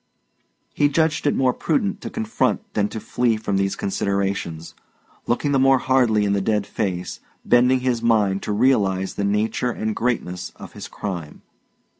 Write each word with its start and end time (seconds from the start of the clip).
He 0.73 0.89
judged 0.89 1.27
it 1.27 1.35
more 1.35 1.53
prudent 1.53 2.01
to 2.01 2.09
confront 2.09 2.73
than 2.73 2.87
to 2.87 2.99
flee 2.99 3.37
from 3.37 3.57
these 3.57 3.75
considerations, 3.75 4.73
looking 5.27 5.51
the 5.51 5.59
more 5.59 5.77
hardily 5.77 6.25
in 6.25 6.33
the 6.33 6.41
dead 6.41 6.65
face, 6.65 7.19
bending 7.45 7.81
his 7.81 8.01
mind 8.01 8.41
to 8.41 8.51
realise 8.51 9.13
the 9.13 9.23
nature 9.23 9.69
and 9.69 9.95
greatness 9.95 10.53
of 10.55 10.73
his 10.73 10.87
crime. 10.87 11.43